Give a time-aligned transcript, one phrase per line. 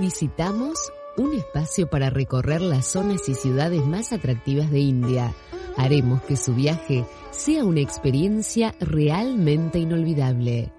[0.00, 5.34] visitamos un espacio para recorrer las zonas y ciudades más atractivas de India.
[5.76, 10.72] Haremos que su viaje sea una experiencia realmente inolvidable.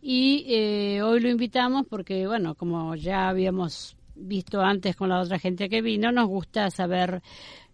[0.00, 5.38] Y eh, hoy lo invitamos porque, bueno, como ya habíamos visto antes con la otra
[5.38, 7.22] gente que vino, nos gusta saber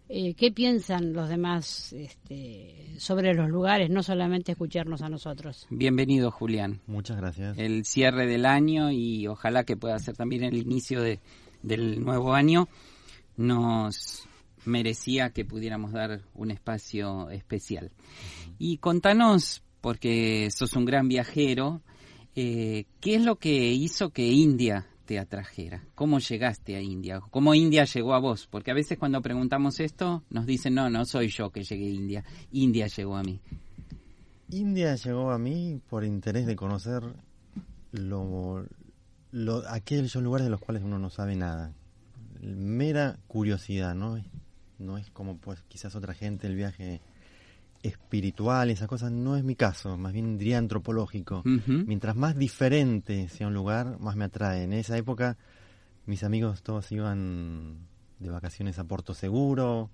[0.09, 5.67] eh, qué piensan los demás este, sobre los lugares, no solamente escucharnos a nosotros.
[5.69, 6.79] Bienvenido, Julián.
[6.87, 7.57] Muchas gracias.
[7.57, 11.19] El cierre del año y ojalá que pueda ser también el inicio de
[11.67, 12.67] del nuevo año,
[13.35, 14.27] nos
[14.65, 17.91] merecía que pudiéramos dar un espacio especial.
[18.59, 21.81] Y contanos, porque sos un gran viajero,
[22.35, 25.83] eh, ¿qué es lo que hizo que India te atrajera?
[25.95, 27.21] ¿Cómo llegaste a India?
[27.31, 28.47] ¿Cómo India llegó a vos?
[28.47, 31.93] Porque a veces cuando preguntamos esto nos dicen, no, no soy yo que llegué a
[31.93, 33.39] India, India llegó a mí.
[34.49, 37.03] India llegó a mí por interés de conocer
[37.91, 38.65] lo,
[39.31, 41.73] lo, aquellos lugares de los cuales uno no sabe nada.
[42.41, 44.21] Mera curiosidad, ¿no?
[44.79, 47.01] No es como pues quizás otra gente el viaje
[47.83, 51.43] espiritual, esas cosas, no es mi caso, más bien diría antropológico.
[51.45, 54.63] Mientras más diferente sea un lugar, más me atrae.
[54.63, 55.37] En esa época
[56.07, 57.87] mis amigos todos iban
[58.19, 59.91] de vacaciones a Puerto Seguro,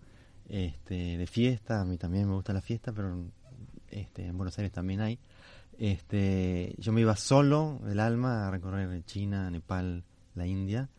[0.47, 3.25] este, de fiesta, a mí también me gusta la fiesta, pero
[3.89, 5.19] este, en Buenos Aires también hay.
[5.77, 10.03] Este, yo me iba solo del alma a recorrer China, Nepal,
[10.35, 10.89] la India,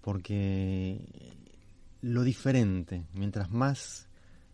[0.00, 1.00] porque
[2.02, 4.08] lo diferente, mientras más,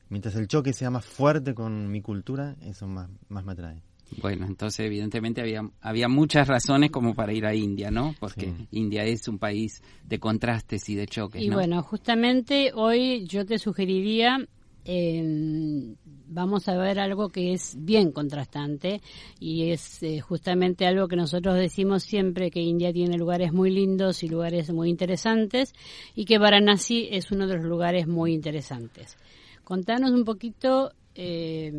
[0.08, 3.82] mientras el choque sea más fuerte con mi cultura, eso más, más me atrae.
[4.20, 8.14] Bueno, entonces evidentemente había, había muchas razones como para ir a India, ¿no?
[8.20, 11.42] Porque India es un país de contrastes y de choques.
[11.42, 14.46] Y bueno, justamente hoy yo te sugeriría
[14.84, 15.94] eh,
[16.32, 19.00] vamos a ver algo que es bien contrastante
[19.38, 24.22] y es eh, justamente algo que nosotros decimos siempre que India tiene lugares muy lindos
[24.22, 25.74] y lugares muy interesantes
[26.14, 29.16] y que Varanasi es uno de los lugares muy interesantes.
[29.64, 31.70] Contanos un poquito, eh,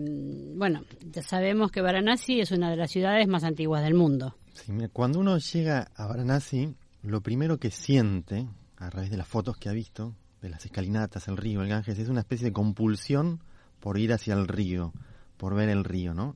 [0.56, 4.35] bueno, ya sabemos que Varanasi es una de las ciudades más antiguas del mundo.
[4.94, 8.47] cuando uno llega a Varanasi, lo primero que siente,
[8.78, 11.97] a través de las fotos que ha visto, de las escalinatas, el río, el Ganges,
[11.97, 13.39] es una especie de compulsión
[13.79, 14.93] por ir hacia el río,
[15.37, 16.35] por ver el río, ¿no?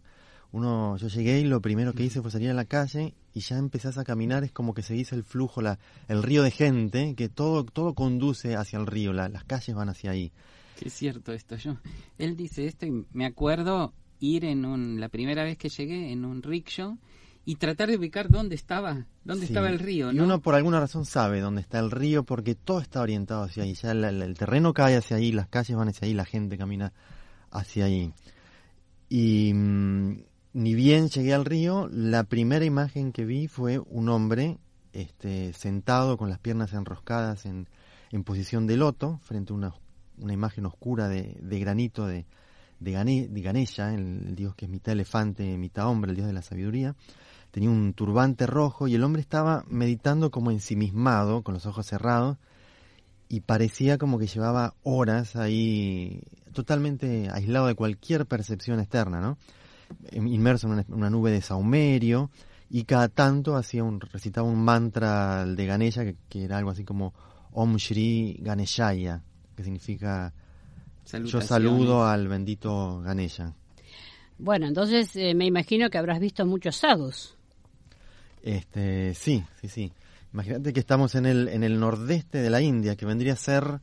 [0.54, 3.58] Uno, yo llegué y lo primero que hice fue salir a la calle y ya
[3.58, 7.28] empezás a caminar, es como que seguís el flujo, la, el río de gente, que
[7.28, 10.32] todo, todo conduce hacia el río, las calles van hacia ahí.
[10.82, 11.78] es cierto esto, yo,
[12.18, 16.24] él dice esto y me acuerdo ir en un, la primera vez que llegué en
[16.24, 16.98] un rickshaw
[17.48, 20.12] y tratar de ubicar dónde estaba, dónde estaba el río.
[20.12, 23.64] Y uno por alguna razón sabe dónde está el río porque todo está orientado hacia
[23.64, 23.74] ahí.
[23.74, 26.92] Ya el, terreno cae hacia ahí, las calles van hacia ahí, la gente camina
[27.50, 28.12] hacia ahí.
[29.08, 30.24] Y mm,
[30.56, 34.58] ni bien llegué al río, la primera imagen que vi fue un hombre
[34.92, 37.70] este, sentado con las piernas enroscadas en,
[38.12, 39.74] en posición de loto frente a una,
[40.18, 42.26] una imagen oscura de, de granito de,
[42.82, 42.92] de,
[43.42, 46.94] Ganesha, el dios que es mitad elefante, mitad hombre, el dios de la sabiduría
[47.58, 52.38] tenía un turbante rojo y el hombre estaba meditando como ensimismado, con los ojos cerrados,
[53.30, 56.22] y parecía como que llevaba horas ahí
[56.54, 59.40] totalmente aislado de cualquier percepción externa, ¿no?
[60.12, 62.30] Inmerso en una, nube de saumerio
[62.70, 67.16] y cada tanto hacía un recitaba un mantra de Ganesha que, era algo así como
[67.54, 69.24] Om Shri Ganeshaya,
[69.56, 70.32] que significa
[71.26, 73.56] yo saludo al bendito Ganesha.
[74.38, 77.37] Bueno, entonces eh, me imagino que habrás visto muchos sadhus.
[78.44, 79.94] Este, sí, sí, sí.
[80.34, 83.82] Imagínate que estamos en el, en el nordeste de la India, que vendría a ser...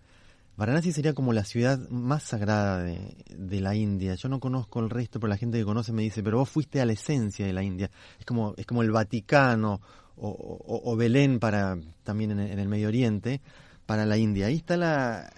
[0.56, 4.14] Varanasi sería como la ciudad más sagrada de, de, la India.
[4.14, 6.80] Yo no conozco el resto, pero la gente que conoce me dice, pero vos fuiste
[6.80, 7.90] a la esencia de la India.
[8.20, 9.80] Es como, es como el Vaticano
[10.16, 13.40] o, Belén para también en, el Medio Oriente,
[13.86, 14.46] para la India.
[14.46, 15.32] Ahí está la,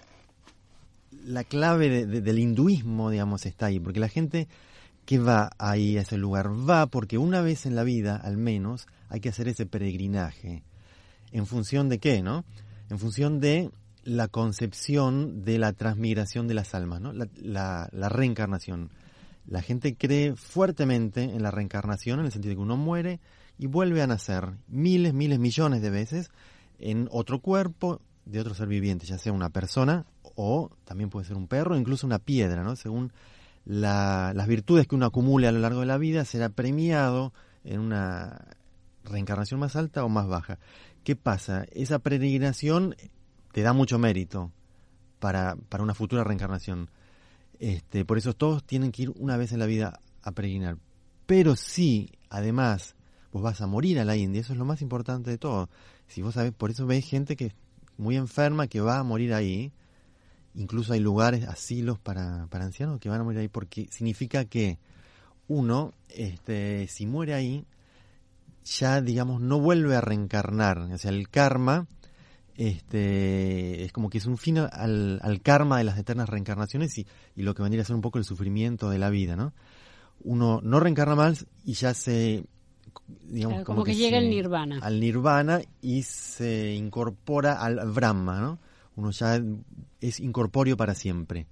[1.25, 4.47] la clave del hinduismo, digamos, está ahí, porque la gente
[5.05, 8.87] que va ahí a ese lugar va porque una vez en la vida, al menos,
[9.09, 10.63] hay que hacer ese peregrinaje.
[11.31, 12.45] ¿En función de qué, no?
[12.89, 13.71] En función de
[14.03, 17.11] la concepción de la transmigración de las almas, ¿no?
[17.11, 17.27] La,
[17.91, 18.89] la, reencarnación.
[19.45, 23.19] La gente cree fuertemente en la reencarnación, en el sentido de que uno muere
[23.57, 26.31] y vuelve a nacer miles, miles, millones de veces
[26.79, 30.05] en otro cuerpo de otro ser viviente, ya sea una persona
[30.35, 32.75] o también puede ser un perro, incluso una piedra, ¿no?
[32.75, 33.11] Según
[33.65, 37.33] las virtudes que uno acumule a lo largo de la vida, será premiado
[37.65, 38.56] en una
[39.07, 40.59] reencarnación más alta o más baja.
[41.03, 41.65] ¿Qué pasa?
[41.71, 42.95] Esa peregrinación
[43.51, 44.51] te da mucho mérito
[45.19, 46.89] para, para una futura reencarnación.
[47.59, 50.77] Este, por eso todos tienen que ir una vez en la vida a peregrinar.
[51.25, 52.95] Pero si, además,
[53.31, 55.69] vos vas a morir a la India, eso es lo más importante de todo.
[56.07, 57.53] Si vos sabés, por eso ves gente que
[57.97, 59.71] muy enferma que va a morir ahí.
[60.55, 64.79] Incluso hay lugares, asilos para, para ancianos que van a morir ahí porque significa que
[65.47, 67.65] uno, este, si muere ahí,
[68.67, 70.79] ya digamos no vuelve a reencarnar.
[70.79, 71.87] O sea, el karma
[72.55, 77.07] este, es como que es un fin al, al karma de las eternas reencarnaciones y,
[77.35, 79.53] y, lo que vendría a ser un poco el sufrimiento de la vida, ¿no?
[80.21, 82.45] Uno no reencarna más y ya se
[83.23, 84.79] digamos, como, que, llega el nirvana.
[84.81, 88.59] Al nirvana y se incorpora al brahma, ¿no?
[88.95, 89.41] Uno ya
[90.01, 91.47] es incorpóreo para siempre.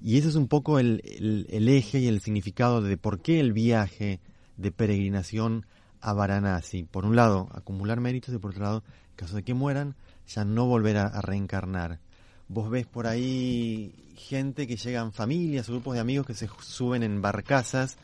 [0.00, 1.02] Y ese es un poco el,
[1.48, 4.20] el, eje y el significado de por qué el viaje
[4.56, 5.66] de peregrinación
[6.04, 6.84] a Varanasi.
[6.84, 9.96] Por un lado, acumular méritos y por otro lado, en caso de que mueran,
[10.26, 12.00] ya no volver a, a reencarnar.
[12.48, 17.22] Vos ves por ahí gente que llegan familias, grupos de amigos que se suben en
[17.22, 17.96] barcazas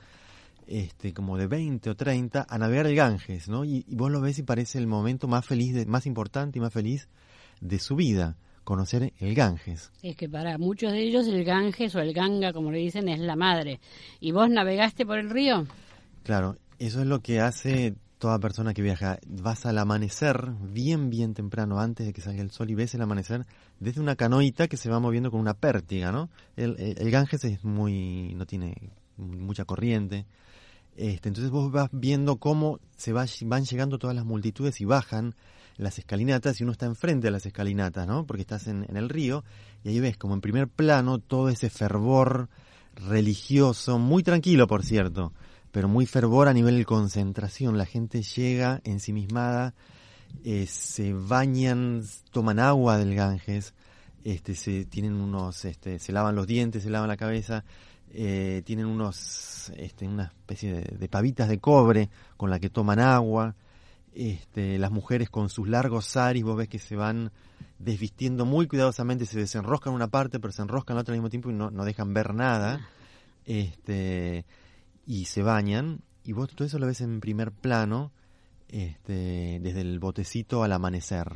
[0.70, 3.64] este, como de 20 o 30 a navegar el Ganges, ¿no?
[3.64, 7.08] Y, vos lo ves y parece el momento más feliz, más importante y más feliz
[7.60, 9.90] de su vida, conocer el Ganges.
[10.00, 13.18] Es que para muchos de ellos el Ganges o el Ganga, como le dicen, es
[13.18, 13.80] la madre.
[14.20, 15.66] ¿Y vos navegaste por el río?
[16.22, 19.18] Claro, eso es lo que hace toda persona que viaja.
[19.26, 23.02] Vas al amanecer, bien, bien temprano, antes de que salga el sol, y ves el
[23.02, 23.46] amanecer
[23.78, 26.28] desde una canoita que se va moviendo con una pértiga, ¿no?
[26.56, 28.74] El, el Ganges es muy, no tiene
[29.16, 30.26] mucha corriente,
[30.96, 35.34] este, entonces vos vas viendo cómo se van llegando todas las multitudes y bajan
[35.76, 38.26] las escalinatas y uno está enfrente de las escalinatas, ¿no?
[38.26, 39.44] Porque estás en, el río
[39.82, 42.48] y ahí ves como en primer plano todo ese fervor
[42.96, 45.32] religioso, muy tranquilo por cierto,
[45.72, 47.78] pero muy fervor a nivel de concentración.
[47.78, 49.74] La gente llega ensimismada,
[50.44, 53.74] eh, se bañan, toman agua del Ganges,
[54.24, 57.64] este, se tienen unos, este, se lavan los dientes, se lavan la cabeza,
[58.12, 63.54] eh, tienen unos, este, una especie de, pavitas de cobre con la que toman agua,
[64.14, 67.30] este, las mujeres con sus largos saris, vos ves que se van
[67.78, 71.50] desvistiendo muy cuidadosamente, se desenroscan una parte, pero se enroscan la otra al mismo tiempo
[71.50, 72.88] y no, no dejan ver nada,
[73.46, 74.44] este,
[75.10, 78.12] y se bañan, y vos todo eso lo ves en primer plano,
[78.68, 81.26] este, desde el botecito al amanecer.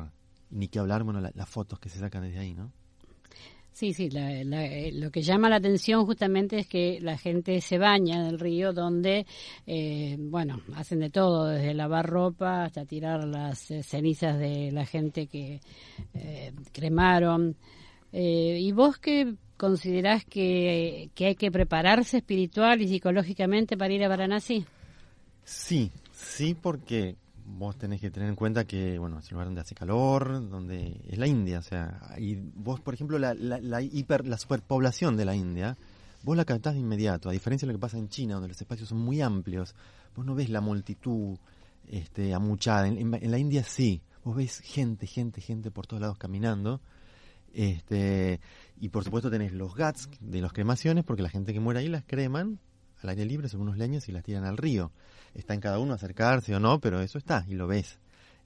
[0.50, 2.70] Ni que hablar, bueno, las fotos que se sacan desde ahí, ¿no?
[3.72, 8.20] Sí, sí, eh, lo que llama la atención justamente es que la gente se baña
[8.20, 9.26] en el río donde,
[9.66, 14.86] eh, bueno, hacen de todo, desde lavar ropa hasta tirar las eh, cenizas de la
[14.86, 15.60] gente que
[16.70, 17.56] cremaron.
[18.12, 24.08] ¿Y vos qué considerás que, que hay que prepararse espiritual y psicológicamente para ir a
[24.08, 24.64] Varanasi?
[25.44, 29.60] Sí, sí, porque vos tenés que tener en cuenta que, bueno, es un lugar donde
[29.60, 34.26] hace calor, donde es la India, o sea, y vos, por ejemplo, la, la, hiper,
[34.26, 35.76] la superpoblación de la India,
[36.22, 38.60] vos la captás de inmediato, a diferencia de lo que pasa en China, donde los
[38.60, 39.74] espacios son muy amplios,
[40.16, 41.36] vos no ves la multitud
[41.88, 46.16] este, amuchada, en, en, la India sí, vos ves gente, gente, gente por todos lados
[46.16, 46.80] caminando,
[47.54, 48.40] este,
[48.78, 51.88] y por supuesto tenés los gats de las cremaciones, porque la gente que muere ahí
[51.88, 52.58] las creman
[53.02, 54.90] al aire libre, son unos leños y las tiran al río
[55.34, 57.98] está en cada uno acercarse o no, pero eso está y lo ves.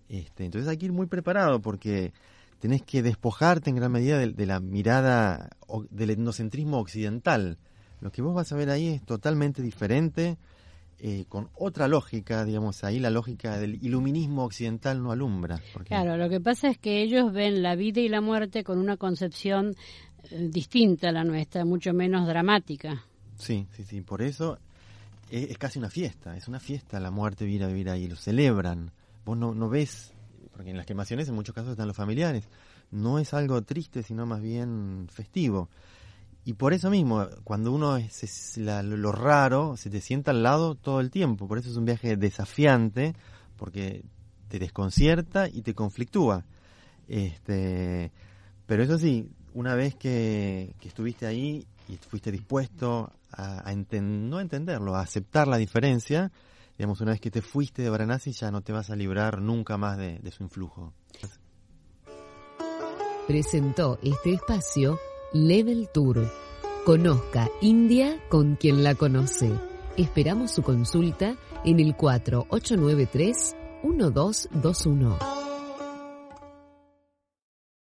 [0.09, 2.13] Este, entonces hay que ir muy preparado porque
[2.59, 5.51] tenés que despojarte en gran medida de, la mirada
[5.91, 7.59] del etnocentrismo occidental.
[8.01, 10.39] Lo que vos vas a ver ahí es totalmente diferente,
[11.01, 15.61] eh, con otra lógica, digamos, ahí la lógica del iluminismo occidental no alumbra.
[15.85, 18.97] Claro, lo que pasa es que ellos ven la vida y la muerte con una
[18.97, 19.77] concepción
[20.31, 23.05] eh, distinta a la nuestra, mucho menos dramática.
[23.37, 24.59] Sí, sí, sí, por eso
[25.31, 28.91] es, casi una fiesta, es una fiesta la muerte vivir a vivir ahí, lo celebran.
[29.25, 30.13] Vos no, no ves,
[30.53, 32.49] porque en las quemaciones en muchos casos están los familiares,
[32.91, 35.69] no es algo triste, sino más bien festivo.
[36.49, 41.01] Y por eso mismo, cuando uno es, lo raro, se te sienta al lado todo
[41.01, 41.47] el tiempo.
[41.47, 43.15] Por eso es un viaje desafiante,
[43.59, 44.03] porque
[44.49, 46.47] te desconcierta y te conflictúa.
[47.07, 48.11] Este,
[48.65, 55.03] pero eso sí, una vez que, estuviste ahí y fuiste dispuesto a, no entenderlo, a
[55.03, 56.33] aceptar la diferencia,
[56.79, 59.77] digamos, una vez que te fuiste de Varanasi ya no te vas a librar nunca
[59.77, 60.95] más de, de su influjo.
[63.27, 64.99] Presentó este espacio
[65.33, 66.31] Level Tour.
[66.85, 69.53] Conozca India con quien la conoce.
[69.97, 75.38] Esperamos su consulta en el 4893 1221.